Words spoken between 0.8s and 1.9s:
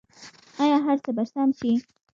هر څه به سم شي؟